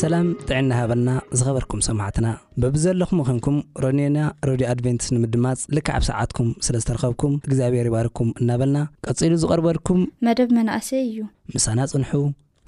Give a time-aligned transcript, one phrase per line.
[0.00, 2.26] ሰላም ጥዕና ሃበልና ዝኸበርኩም ሰማዕትና
[2.62, 4.18] ብብዘለኹም ኮንኩም ሮኔና
[4.48, 11.18] ረድዮ ኣድቨንትስ ንምድማፅ ልከዓብ ሰዓትኩም ስለ ዝተረኸብኩም እግዚኣብሔር ይባርኩም እናበልና ቀፂሉ ዝቐርበልኩም መደብ መናእሰይ እዩ
[11.56, 12.12] ምሳና ፅንሑ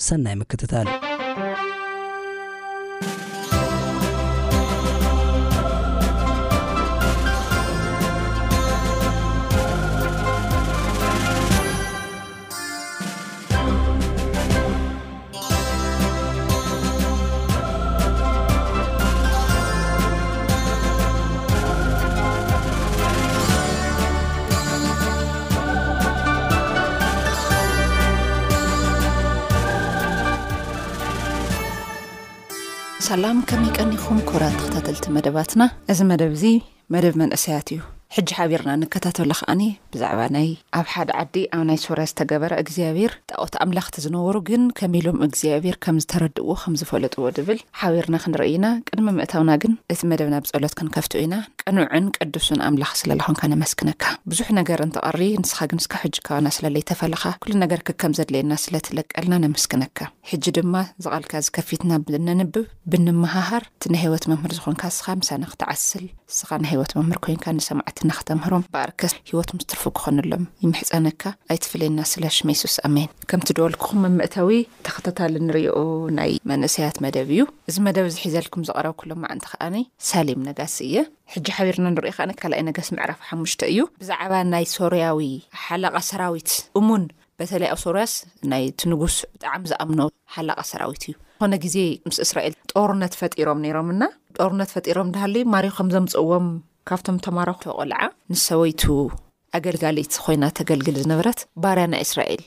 [0.08, 0.88] ሰናይ ምክትታል
[33.08, 35.62] ሰላም ከመይ ቀኒኹም ኩራት ክተተልቲ መደባትና
[35.92, 36.44] እዚ መደብ እዚ
[36.94, 37.80] መደብ መንእሰያት እዩ
[38.16, 39.62] ሕጂ ሓቢርና ንከታተላ ከዓኒ
[39.94, 40.46] ብዛዕባ ናይ
[40.78, 45.76] ኣብ ሓደ ዓዲ ኣብ ናይ ሶርያ ዝተገበረ እግዚኣብሄር ጣቆቲ ኣምላኽቲ ዝነብሩ ግን ከም ኢሎም እግዚኣብሄር
[45.84, 51.34] ከም ዝተረድዎ ከም ዝፈለጥዎ ድብል ሓቢርና ክንርኢና ቅድሚ ምእታውና ግን እቲ መደብና ብፀሎት ክንከፍትኡ ኢና
[51.64, 57.22] ቀንዕን ቅዱሱን ኣምላኽ ስለለኹንካ ነመስክነካ ብዙሕ ነገር ንተቐሪ ንስኻ ግን ንስካብ ሕጅ ካብና ስለለይ ተፈለካ
[57.44, 59.98] ኩሉ ነገር ክከም ዘድልየና ስለ ትለቀልና ነመስክነካ
[60.32, 60.74] ሕጂ ድማ
[61.06, 62.64] ዘቐልካ ዝከፊትና ብንንብብ
[62.94, 68.04] ብንምሃሃር እቲ ናይ ሂወት መምህር ዝኾንካ ንስኻ ምሳና ክትዓስል ንስኻ ናይ ሂወት መምህር ኮይንካ ንሰማዕትና
[68.18, 68.64] ክተምሮም
[69.02, 70.44] ርስ ሂወት ስር ክኮነሎም
[70.80, 71.22] ሕፀነካ
[71.54, 72.22] ኣፍለና ስለ
[72.88, 74.50] ኣንከም ደወልክኹም ኣምእተዊ
[74.86, 75.76] ተከተታ ንሪኦ
[76.30, 79.10] ይ መሰያት መደብ እዩ እዚ መደብ ዝሒዘልኩም ዝቀረብኩሎ
[79.74, 82.06] ቲ ከ ነጋሲ እ ርና ንሪ
[82.88, 82.98] ሲ
[83.28, 84.32] ፍሽ እዩ ብዛዕ
[84.64, 85.20] ይ ሰርያዊ
[85.66, 86.88] ሓለ ሰራዊት እሙ
[87.38, 88.12] ተ ኣ ሶርያስ
[88.92, 89.90] ንጉስ ብጣዕሚ ዝኣም
[90.34, 91.78] ሓላ ሰራዊት እዩ ኮነ ዜ
[92.16, 92.54] ስ እስራኤል
[93.06, 93.60] ርት ፈሮም
[95.82, 96.48] ም ፅዎም
[96.88, 97.96] ካብቶም ተማራክቶ ቆልዓ
[98.30, 98.82] ን ሰበይቱ
[99.58, 102.42] ኣገልጋሊት ኮይና ተገልግል ዝነበረት ባርያ ናይ እስራኤል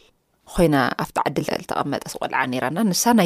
[0.53, 3.25] ኮይና ኣብቲ ዓዲል ልተቐመጠ ቆልዓ ነራና ንሳ ና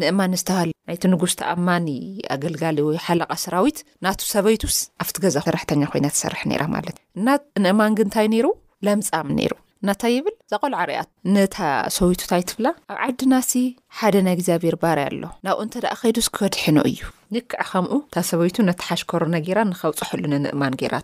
[0.00, 1.88] ንእማን ዝተባሃ ናይቲ ንጉስ ተኣማኒ
[2.36, 7.24] ኣገልጋሊ ወይ ሓለቓ ሰራዊት ናቱ ሰበይቱስ ኣብቲ ገዛ ሰራሕተኛ ኮይና ተሰርሕ ነራ ማለት እ
[7.58, 8.48] እ ንእማን ንታይ ነይሩ
[8.88, 9.52] ለምፃም ነይሩ
[9.88, 11.56] ናታይ ይብል ዘቆልዓርያት ነታ
[11.96, 13.50] ሰውይቱ እንታይትብላ ኣብ ዓዲናሲ
[13.98, 16.98] ሓደ ናይ እግዚኣብሔር ባር ኣሎ ናብኡ እንተ ከይዱ ስክበድሕኖ እዩ
[17.36, 20.94] ንክዕ ከምኡ እታ ሰወይቱ ነቲሓሽከሮ ነገራ ንከውፅሐሉ ንእማን ገራ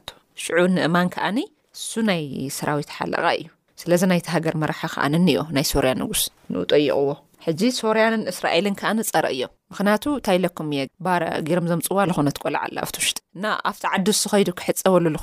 [0.76, 0.97] ንእማ
[1.31, 3.48] ዓ እ ይ ሰራዊት ሓለቃ እዩ
[3.81, 6.20] ስለዚ ናይቲ ሃገር መራሓ ከዓኒኦ ናይርያ ንጉስ
[6.53, 7.08] ንጠይቕዎ
[7.48, 10.70] ሕዚ ሶርያን እስራኤል ከዓ ፀረ እዮም ምክንያቱ እንታለኩም
[11.04, 11.22] ባረ
[11.64, 13.19] ም ዘምፅዋ ዝኮነ ትቆል ዓ ኣብውሽጢ
[13.70, 15.14] ኣብቲ ዓዲ ሱ ከይ ክሕፀበሉ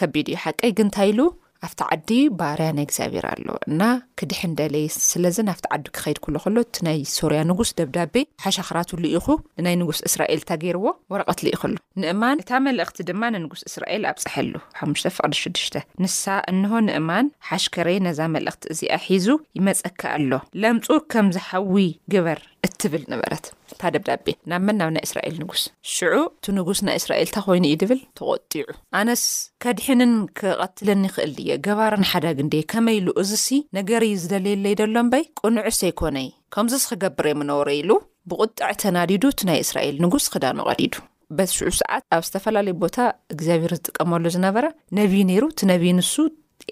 [0.00, 0.30] ክእልዲ
[0.78, 1.22] ብመዩ
[1.66, 3.82] ኣብቲ ዓዲ ባርያ ናይ እግዚኣብሄር ኣሎ እና
[4.18, 8.14] ክድሕንደለየ ስለዚ ናፍቲ ዓዲ ክከይድ ኩህሉ ከሎ እቲ ናይ ሶርያ ንጉስ ደብዳቤ
[8.44, 9.26] ሓሸኽራት ሉኢኹ
[9.62, 14.52] ንናይ ንጉስ እስራኤል እታገይርዎ ወረቐትሉኢከሉ ንእማን እታ መልእኽቲ ድማ ንንጉስ እስራኤል ኣብ ፀሐሉ
[14.82, 15.68] 5ሙሽ ፍቅዲ 6ሽ
[16.04, 19.28] ንሳ እንሆ ንእማን ሓሽከረይ ነዛ መልእኽቲ እዚኣ ሒዙ
[19.60, 20.30] ይመፀኪ ኣሎ
[20.64, 21.74] ለምፁ ከም ዝሓዊ
[22.14, 25.62] ግበር እትብል ነበረት እታ ደብዳቤ ናብ መንናብ ናይ እስራኤል ንጉስ
[25.94, 28.64] ሽዑ እቲ ንጉስ ናይ እስራኤል እታ ኮይኑ እዩ ድብል ተቆጢዑ
[29.00, 29.22] ኣነስ
[29.64, 33.48] ከድሕንን ክቐትለን ይክእል ድየ ገባርን ሓዳግንዴ ከመይ ሉ እዚሲ
[33.78, 37.90] ነገርዩ ዝደለየለይ ደሎምበይ ቅንዑሰ ይኮነይ ከምዚ ዝክገብረ እየምነረ ኢሉ
[38.32, 40.94] ብቁጣዕ ተናዲዱ እቲ ናይ እስራኤል ንጉስ ክዳሚ ቀዲዱ
[41.38, 42.96] በሽዑ ሰዓት ኣብ ዝተፈላለዩ ቦታ
[43.34, 44.66] እግዚኣብሄር ዝጥቀመሉ ዝነበረ
[44.98, 46.14] ነብይ ነይሩ ነብይ ንሱ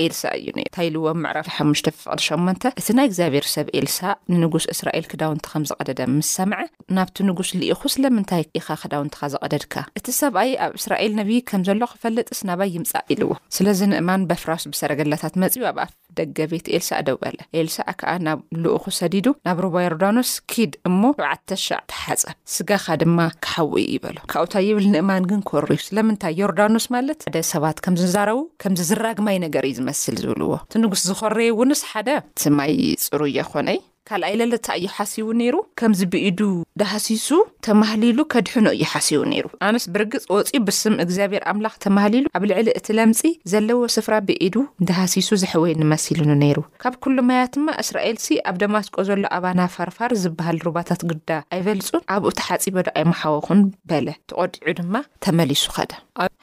[0.05, 3.99] ኤልሳ እዩ ነ እንታ ልዎም መዕራፊ 5ሽ ፍቅዲ8 እቲ ናይ እግዚኣብሔርሰብ ኤልሳ
[4.35, 6.59] ንንጉስ እስራኤል ክዳውንቲ ከም ዘቐደደ ምስ ሰምዐ
[6.97, 12.61] ናብቲ ንጉስ ልኢኹ ስለምንታይ ኢኻ ክዳውንትካ ዘቐደድካ እቲ ሰብኣይ ኣብ እስራኤል ነብይ ከምዘሎ ክፈልጥስ ናባ
[12.77, 18.13] ይምፃእ ኢልዎ ስለዚ ንእማን በፍራስ ብሰረገላታት መፅዩ ኣብ ኣፍ ደገ ቤት ኤልሳ ደውበለ ኤልሳ ከዓ
[18.27, 22.23] ናብ ልኡኹ ሰዲዱ ናብ ሩባ ዮርዳኖስ ኪድ እሞ 7ተ ሻዕ ተሓፀ
[22.55, 27.81] ስጋኻ ድማ ክሓውዩ ይበሎ ካብኡታይ የብል ንእማን ግን ክሩ እዩ ስለምንታይ ዮርዳኖስ ማለት ሓደ ሰባት
[27.87, 32.09] ከምዝዛረቡ ከምዝራግማይ ነገር እዩ ስል ዝብልዎ እቲ ንጉስ ዝኮረየ እውንስ ሓደ
[32.45, 32.73] ስ ማይ
[33.05, 33.79] ፅሩ ዮኮነይ
[34.09, 36.41] ካልኣይ ለለታ እዮ ሓሲቡ ነይሩ ከምዚ ብኢዱ
[36.81, 37.29] ዳሃሲሱ
[37.67, 43.23] ተማህሊሉ ከድሑኖ እዩሓሲቡ ነይሩ ኣምስ ብርግፅ ወፂ ብስም እግዚኣብሔር ኣምላኽ ተማህሊሉ ኣብ ልዕሊ እቲ ለምፂ
[43.53, 49.25] ዘለዎ ስፍራ ብኢዱ እዳሃሲሱ ዘሕወይ ንመሲል ነይሩ ካብ ኩሉ ማያት ድማ እስራኤልሲ ኣብ ደማስቆ ዘሎ
[49.39, 53.63] ኣባና ፋርፋር ዝበሃል ሩባታት ጉዳ ኣይበልፁን ኣብኡ ቲ ሓፂበዶ ኣይመሓወኩን
[53.93, 54.95] በለ ተቆዲዑ ድማ
[55.27, 55.93] ተመሊሱ ከደ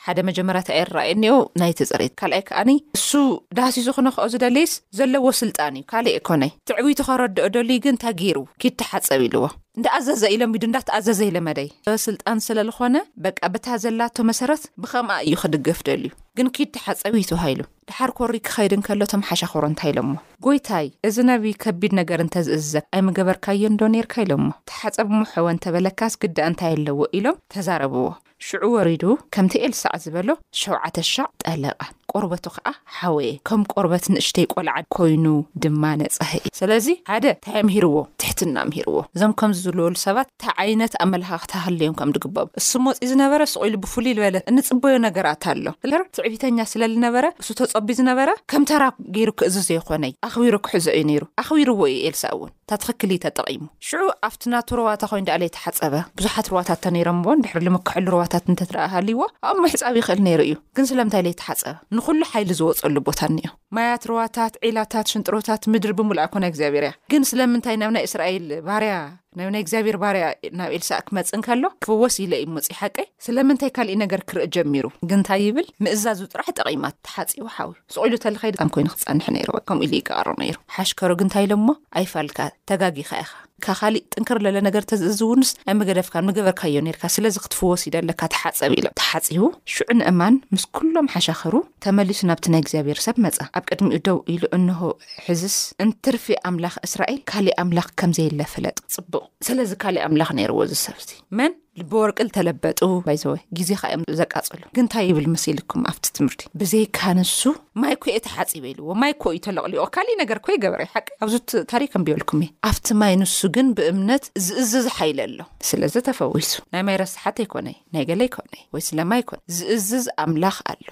[0.06, 3.10] ሓደ መጀመረት ይ ራኣየእኒኦ ናይትፅሪኢት ካልኣይ ከዓኒ እሱ
[3.58, 9.22] ዳሃሲ ዝኹነክኦ ዝደለይስ ዘለዎ ስልጣን እዩ ካልእ ኮነይ ትዕቢቱ ኸረድኦ ደሉይ ግን ተጊሩ ኪድ ተሓፀብ
[9.28, 9.46] ኢሉዎ
[9.78, 11.70] እንዳኣዘዘ ኢሎሚዱ እንዳተኣዘዘ ኢለመደይ
[12.08, 12.96] ስልጣን ስለዝኾነ
[13.26, 17.62] በቃ ብታ ዘላቶ መሰረት ብከምኣ እዩ ክድገፍ ደል ዩ ግን ኪድ ተሓፀብ እዩ ተባሃኢሉ
[17.92, 20.12] ድሓር ኮሪ ክኸይድ ንከሎቶም ሓሻኽሮእንታ ኢሎሞ
[20.48, 26.76] ጎይታይ እዚ ነብ ከቢድ ነገር እንተዝእዝዘ ኣይምገበርካዮ እንዶ ኔርካ ኢሎሞ ተሓፀብ ሙሕወ እንተበለካስ ግዳእ እንታይ
[26.80, 28.06] ኣለዎ ኢሎም ተዛረብዎ
[28.46, 29.04] ሽዑ ወሪዱ
[29.34, 30.28] ከምቲ ኤልሰዕ ዝበሎ
[30.60, 31.80] ሸውዓተሻዕ ጠለቐ
[32.12, 35.26] ቆርበቱ ከዓ ሓወየ ከም ቆርበት ንእሽተይ ቆልዓድ ኮይኑ
[35.64, 40.94] ድማ ነፀሀ እዩ ስለዚ ሓደ እታይ ኣምሂርዎ ትሕትና ምሂርዎ እዞም ከም ዝለበሉ ሰባት እንታ ዓይነት
[41.06, 45.66] ኣመላካኽታ ሃለዮም ከም ግበብ እሱመፅ ዝነበረ ስኢሉ ብፍሉይ ዝበለ እንፅበዮ ነገራት ኣሎ
[46.00, 48.84] ር ትዕቢተኛ ስለዝነበረ እሱቶፀቢ ዝነበረ ከም ተራ
[49.18, 53.64] ገይሩ ክእዚ ዘይኮነይ ኣኽቢሩ ክሕዘ እዩ ነይሩ ኣኽቢርዎ እዩ ኤልሳ እውን እታ ትኽክል እዩ ተጠቒሙ
[53.88, 59.58] ሽዑ ኣብቲ ናቱ ሮዋታ ኮይኑዳኣለይ ተሓፀበ ብዙሓት ሩዋታት እንተነይሮም ዎን ድሕሪ ልምክሕሉ ሩዋታት እንተተረሃልይዎ ኣብ
[59.66, 65.62] ምሕፃብ ይክእል ነይሩ እዩ ግን ስለምንታይ ዘይተሓፀበ ኩሉ ሓይሊ ዝወፀሉ ቦታ ኒዮም ማያትርዋታት ዒላታት ሽንጥሮታት
[65.74, 68.94] ምድሪ ብምልኣኮና እግዚኣብሔር እያ ግን ስለምንታይ ናብ ናይ እስራኤል ባርያ
[69.40, 70.24] ናብ ናይ እግዚኣብሔር ባርያ
[70.60, 72.98] ናብ ኤልሳ ክመፅ ንከሎ ክፍወስ ኢለ ዩ ሞፅ ይሓቀ
[73.28, 79.26] ስለምንታይ ካልእ ነገር ክርኢ ጀሚሩ ግንታይ ይብል ምእዛዙ ጥራሕ ጠቒማት ተሓፂወሓው ዝቑሉ ተለኸድም ኮይኑ ክትፀንሐ
[79.38, 82.40] ነይወ ከምኡ ኢሉ ይገቐሮም ነይሩ ሓሽከሮ ግንታኢሎ ሞ ኣይፋልካ
[82.72, 83.32] ተጋጊካ ኢኻ
[83.66, 88.22] ካ ካሊእ ጥንክር ለለ ነገር ተእዝ እውንስ ኣ መገደፍካን ምገበርካዮ ርካ ስለዚ ክትፍ ወሲዶ ኣለካ
[88.34, 89.44] ተሓፀብ ኢሎም ተሓፂቡ
[89.74, 91.54] ሽዑ ንእማን ምስ ኩሎም ሓሻኽሩ
[91.86, 94.82] ተመሊሱ ናብቲ ናይ እግዚኣብሔር ሰብ መፃ ኣብ ቅድሚኡ ደው ኢሉ እንሆ
[95.28, 101.10] ሕዝስ እንትርፊእ ኣምላኽ እስራኤል ካሊእ ኣምላኽ ከምዘይለፈለጥ ፅቡቅ ስለዚ ካሊእ ኣምላኽ ነይርዎ ዝሰብዚ
[101.40, 101.52] ን
[101.92, 102.80] በወርቂተለበጡ
[103.14, 107.40] ይዘወ ግዜ ከ እዮም ዘቃፀሉ ግንታይ ይብል መስልኩም ኣብቲ ትምህርቲ ብዘይካ ንሱ
[107.82, 111.36] ማይ ኮእየ ተሓፂበሉ ወማይ ኮእዩተለቕልቁ ካልእ ነገር ኮይ ገበረዩ ሓቂ ኣብዚ
[111.74, 116.98] ታሪክም ቢበልኩም እ ኣብቲ ማይ ንሱ ግን ብእምነት ዝእዝዝ ሓይለ ሎ ስለዚ ተፈውሱ ናይ ማይ
[117.04, 120.86] ረስሓተ ኣይኮነ ናይ ገለ ይኮነ ወይ ስለማይ ኮነ ዝእዝዝ ኣምላኽ ኣሎ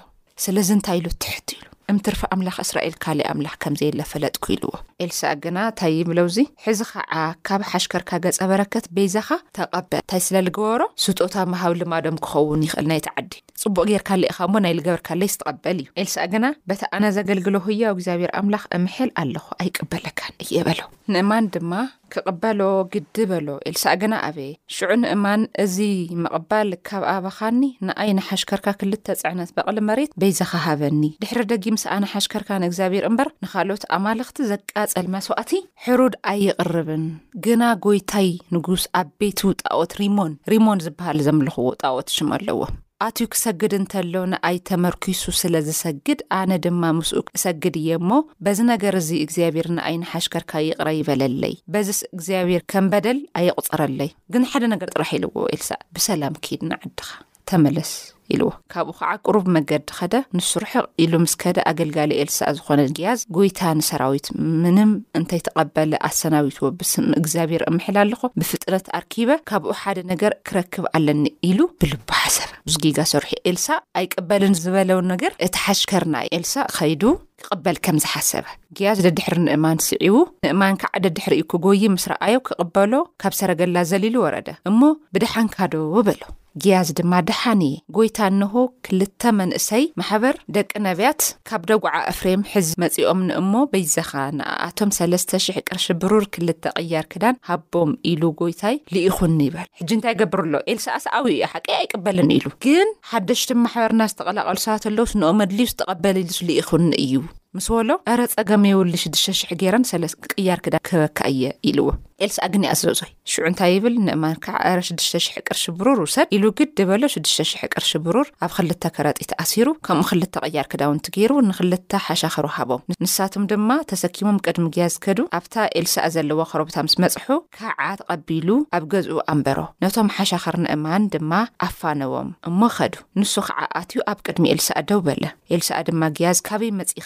[0.46, 4.72] ስለዚ እንታይ ኢሉ ትሕቲ ኢሉ እምትርፊ ኣምላኽ እስራኤል ካሊእ ኣምላኽ ከምዘየለፈለጥኩኢልዎ
[5.04, 7.14] ኤልሳ ግና ንታይ ይብለውእዚ ሕዚ ከዓ
[7.46, 13.00] ካብ ሓሽከርካ ገፀ በረከት ቤዛካ ተቐበል ንታይ ስለ ዝግበሮ ስጦታብ ምሃብ ልማዶም ክኸውን ይኽእል ናይ
[13.06, 13.32] ትዓዲ
[13.62, 18.64] ፅቡቅ ጌርካሊኢኻ እሞ ናይ ዝገበርካለይ ዝትቀበል እዩ ኤልሳ ግና በቲ ኣነ ዘገልግሎ ህያው እግዚኣብሔር ኣምላኽ
[18.78, 20.80] እምሕል ኣለኩ ኣይቅበለካን እየ በሎ
[21.14, 21.72] ንእማን ድማ
[22.14, 22.60] ክቕበሎ
[22.92, 25.76] ግዲ በሎ ኤልሳ ግና ኣበየ ሽዑ ንእማን እዚ
[26.24, 32.04] ምቕባል ካብ ኣበኻኒ ንኣይን ሓሽከርካ ክልተ ፅዕነት በቕሊ መሬት ቤዛካ ሃበኒ ድሪ ደ ምስ ኣነ
[32.12, 35.52] ሓሽከርካንእግዚኣብሄር እምበር ንካልኦት ኣማለኽቲ ዘቃፀል መስዋዕቲ
[35.84, 37.04] ሕሩድ ኣይቕርብን
[37.46, 42.60] ግና ጎይታይ ንጉስ ኣብ ቤት ጣዖት ሞን ሪሞን ዝበሃል ዘምልኽዎ ጣዖት ሽም ኣለዎ
[43.06, 48.10] ኣትዩ ክሰግድ እንተሎ ንኣይ ተመርኪሱ ስለ ዝሰግድ ኣነ ድማ ምስኡ እሰግድ እየ እሞ
[48.46, 54.90] በዚ ነገር እዚ እግዚኣብሔር ንኣይንሓሽከርካ ይቕረ ይበለለይ በዚስ እግዚኣብሔር ከም በደል ኣይቕፅረለይ ግን ሓደ ነገር
[54.94, 57.08] ጥራሕ ኢልዎ ወኤልሳ ብሰላም ክድንዓድኻ
[57.50, 57.92] ተመለስ
[58.34, 64.26] ኢልዎ ካብኡ ከዓ ቅሩብ መገዲ ከደ ንስርሑቕ ኢሉ ምስከደ ኣገልጋሊ ኤልሳ ዝኾነ ግያዝ ጎይታ ንሰራዊት
[64.62, 71.24] ምንም እንታይ ተቐበለ ኣሰናዊት ወብስ እግዚኣብሔር እምሕል ኣለኮ ብፍጥነት ኣርኪበ ካብኡ ሓደ ነገር ክረክብ ኣለኒ
[71.50, 73.68] ኢሉ ብልቡሓሰብ ዚጊጋ ሰርሑ ኤልሳ
[74.00, 77.02] ኣይቀበልን ዝበለው ነገር እቲ ሓሽከርና ኤልሳ ከይዱ
[77.46, 78.44] ክቕበል ከምዝሓሰብ
[78.76, 80.16] ግያዝ ደድሕሪ ንእማን ስዒቡ
[80.46, 82.92] ንእማንካ ዓደድሕሪ እዩክጎይ ምስ ረኣዮ ክቕበሎ
[83.22, 84.80] ካብ ሰረገላ ዘሊ ሉ ወረደ እሞ
[85.14, 85.74] ብድሓንካዶ
[86.08, 86.22] በሎ
[86.62, 88.54] ግያዝ ድማ ድሓን እየ ጎይታ እንሆ
[88.86, 96.64] ክልተ መንእሰይ ማሕበር ደቂ ነብያት ካብ ደጓዓ አፍሬም ሕዝ መጺኦምኒእሞ በይዛኻ ንኣኣቶም 3ስተ,00 ቅርሽብሩር ክልተ
[96.82, 102.32] ቕያር ክዳን ሃቦም ኢሉ ጎይታይ ልኢኹኒ ይበል ሕጂ እንታይ ገብር ኣሎ ኤልሳኣሰኣብዩ እዩ ሓቂ ኣይቅበልን
[102.38, 107.14] ኢሉ ግን ሓደሽትም ማሕበርና ዝተቐላቐሉ ሰባት ኣለውስ ንኦ ኣድልዩ ዝተቐበል ሉስ ልኢኹኒ እዩ
[107.56, 111.86] ምስ ዎሎ አረ ፀገመየ ውሊ 6,00 ገይራን ሰለስ ቅያር ክዳ ክበካ እየ ኢልዎ
[112.24, 112.96] ኤልሳኣ ግን ይኣስዘል
[113.30, 117.84] ሽዑ እንታይ ብል ንእማን ከዓ ረ 6,0 ቅር ሽብሩር ውሰድ ኢሉ ግ ደበሎ 6,0 ቅር
[117.90, 123.68] ሽብሩር ኣብ ክልተ ከረጢት ኣሲሩ ከምኡ ክልተ ቅያር ክዳውንቲ ገይሩ ንክልተ ሓሻኽር ሃቦም ንሳቶኩም ድማ
[123.92, 127.28] ተሰኪሞም ቅድሚ ግያዝ ከዱ ኣብታ ኤልሳኣ ዘለዎ ክረብታ ምስ መፅሑ
[127.58, 131.32] ካዓ ተቀቢሉ ኣብ ገዝኡ ኣንበሮ ነቶም ሓሻኽር ንእማን ድማ
[131.68, 135.24] ኣፋነቦም እሞ ከዱ ንሱ ከዓ ኣትዩ ኣብ ቅድሚ ኤልሳ ደው በለ
[135.56, 137.02] ኤልሳ ድማ ግያዝካበይ መፅኢ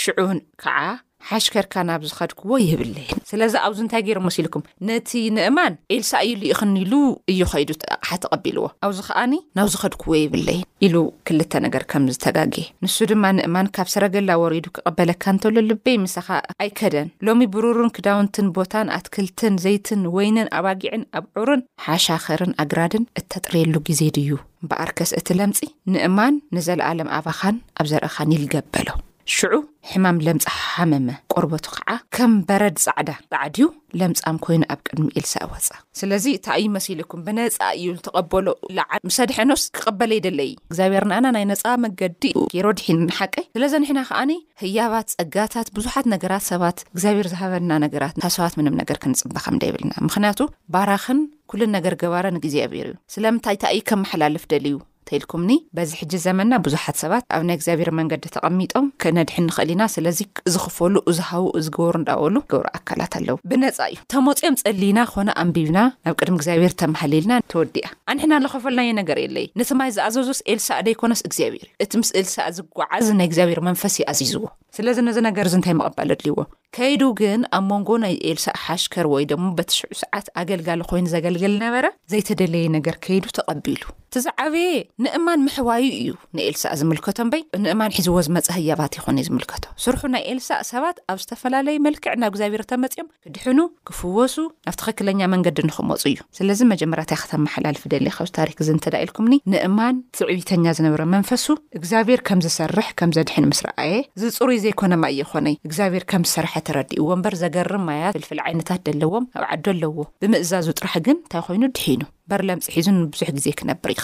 [0.00, 0.78] ሽዑን ከዓ
[1.26, 6.40] ሓሽከርካ ናብ ዝኸድክዎ ይብለይን ስለዚ ኣብዚ እንታይ ገርም መሲ ኢልኩም ነቲ ንእማን ኤልሳ እዩ ሉ
[6.50, 6.92] ዩኽኒሉ
[7.32, 10.94] እዩ ኸይዱ ኣቕሓ ተቐቢልዎ ኣብዚ ከኣኒ ናብ ዝኸድክዎ ይብለይን ኢሉ
[11.28, 16.28] ክልተ ነገር ከምዝተጋግ ንሱ ድማ ንእማን ካብ ሰረገላ ወሪዱ ክቕበለካ እንተሎ ልበይ ምሳኻ
[16.66, 24.32] ኣይከደን ሎሚ ብሩርን ክዳውንትን ቦታን ኣትክልትን ዘይትን ወይንን ኣባጊዕን ኣብዑርን ሓሻኸርን ኣግራድን እተጥርየሉ ግዜ ድዩ
[24.70, 25.60] በኣርከስ እቲ ለምፂ
[25.94, 28.90] ንእማን ንዘለኣለም ኣባኻን ኣብ ዘርኢኻን ይልገበሎ
[29.34, 29.56] ሽዑ
[29.90, 33.66] ሕማም ለምፃ ሓመመ ቆርበቱ ከዓ ከም በረድ ፃዕዳ ፃዕድዩ
[34.00, 35.68] ለምፃም ኮይኑ ኣብ ቅድሚ ኢልሳ ወፃ
[36.00, 38.46] ስለዚ እታይ እይ መሲልኩም ብነፃ ይብል ተቀበሎ
[38.78, 42.22] ላዓ ምሰድሐኖስ ክቀበለ የደለይ እግዚኣብሔርናኣና ናይ ነፃ መንገዲ
[42.52, 44.32] ገይሮ ድሒን ንሓቀይ ስለዚ ኒሕና ከዓኒ
[44.64, 50.40] ህያባት ፀጋታት ብዙሓት ነገራት ሰባት እግዚኣብሔር ዝሃበና ነገራት ሃሰባት ምንም ነገር ክንፅበካ እደ ይብልና ምክንያቱ
[50.76, 51.20] ባራክን
[51.52, 54.76] ኩልን ነገር ገባረ ንግዚኣብር እዩ ስለምንታይ እንታይ እይ ከምመሓላልፍ ደልዩ
[55.10, 60.18] ተልኩምኒ በዚ ሕጂ ዘመና ብዙሓት ሰባት ኣብ ናይ እግዚኣብሔር መንገዲ ተቐሚጦም ክነድሒ ንኽእል ኢና ስለዚ
[60.54, 66.36] ዝኽፈሉ እዝሃው ዝገበሩ እንዳበሉ ገብሮ ኣካላት ኣለው ብነፃ እዩ ተመፂኦም ጸሊና ኮነ ኣንቢብና ናብ ቅድሚ
[66.40, 71.92] እግዚኣብሄር ተመሃሊልና ተወዲያ ኣንሕና ዝኸፈልናየ ነገር የለይ ነቲ ማይ ዝኣዘዞስ ኤልሳኣ ደይኮነስ እግዚኣብሔር እዩ እቲ
[72.02, 74.44] ምስ ኤልሳኣ ዝጓዓዝ ናይ እግዚኣብሔር መንፈስ ዩኣዚዝዎ
[74.76, 76.36] ስለዚ ነዚ ነገርእዚ እንታይ መቐባል ድልይዎ
[76.76, 81.86] ከይዱ ግን ኣብ መንጎ ናይ ኤልሳኣ ሓሽከር ወይ ደሞ በቲሽዑ ሰዓት ኣገልጋሊ ኮይኑ ዘገልገል ዝነበረ
[82.14, 83.82] ዘይተደለየ ነገር ከይዱ ተቐቢሉ
[84.14, 84.70] ቲዝዓበየ
[85.04, 91.18] ንእማን ምሕዋዩ እዩ ንኤልሳእ ዝምልከቶበይ ንእማን ሒዝዎ ዝመፀህያባት ይኹነእዩ ዝምልከቶ ስርሑ ናይ ኤልሳ ሰባት ኣብ
[91.22, 94.34] ዝተፈላለየ መልክዕ ናብ እግዚኣብሄር ተመፂኦም ክድሕኑ ክፍወሱ
[94.66, 100.66] ናብ ተኽክለኛ መንገዲ ንክመፁ እዩ ስለዚ መጀመራትይ ከተመሓላልፊ ደሊ ካብዚ ታሪክ ዚ እንተዳኢልኩምኒ ንእማን ትዕብተኛ
[100.78, 101.46] ዝነበረ መንፈሱ
[101.80, 107.06] እግዚኣብሄር ከም ዝሰርሕ ከም ዘድሕን ምስ ረኣየ ዝፅሩይ ዘይኮነማ እየ ኮነዩ እግዚኣብሄር ከም ዝሰርሐ ተረዲእዎ
[107.16, 112.02] እምበር ዘገርም ማያ ፍልፍል ዓይነታት ደለዎም ኣብ ዓዶ ኣለዎ ብምእዛዙ ጥራሕ ግን እንታይ ኮይኑ ድሒኑ
[112.30, 114.01] በርለምፂ ሒዙ ብዙሕ ግዜ ክነብር እዩ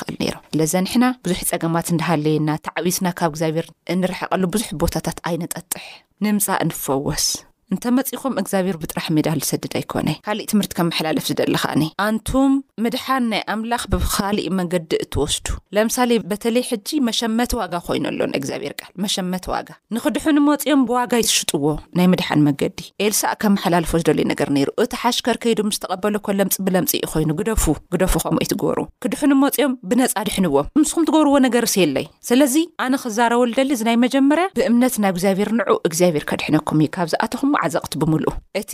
[0.59, 5.85] ለዘኒሕና ብዙሕ ፀገማት እንናሃለየና ተዓብስና ካብ እግዚኣብሔር እንረሕቀሉ ብዙሕ ቦታታት ኣይነጠጥሕ
[6.25, 7.25] ንምፃእ ንፈወስ
[7.75, 12.53] እንተመጺኹም እግዚኣብሄር ብጥራሕ ሜዳል ዝሰድድ ኣይኮነይ ካሊእ ትምህርቲ ከመሓላለፍ ዝደ ሊካኣኒ ኣንቱም
[12.85, 18.93] ምድሓን ናይ ኣምላኽ ብካሊእ መንገዲ እትወስዱ ለምሳሌ በተለይ ሕጂ መሸመት ዋጋ ኮይኑ ኣሎን እግዚኣብሄር ቃል
[19.07, 21.65] መሸመት ዋጋ ንክድሕኒ ሞፅኦም ብዋጋ ይትሽጡዎ
[22.01, 27.05] ናይ ምድሓን መንገዲ ኤልሳእ ከምመሓላልፎ ዝደልዩ ነገር ነይሩ እቲ ሓሽከር ከይዱ ምዝተቐበለኮ ለምፂ ብለምፂ እዩ
[27.15, 32.57] ኮይኑ ግደፉ ግደፉ ኸምኡ እይትገብር ክድሑኒ መፅኦም ብነፃ ድሕንዎም ምስኩም ትገብርዎ ነገር እስየለይ ስለዚ
[32.87, 37.93] ኣነ ክዛረወ ልደሊ እዝናይ መጀመርያ ብእምነት ናብ እግዚኣብሄር ንዑ እግዚኣብሄር ከድሕነኩም እዩ ካብ ዝኣትኹዎ ዓዘቕት
[38.01, 38.73] ብምልእ እቲ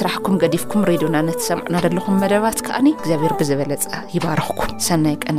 [0.00, 3.84] ስራሕኩም ገዲፍኩም ሬድዮና ነተሰምዕና ደለኹም መደባት ከዓኒ እግዚኣብሔር ብዝበለፀ
[4.16, 5.38] ይባረኽኩም ሰናይ ቀና